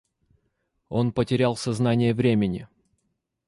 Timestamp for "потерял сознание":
1.13-2.15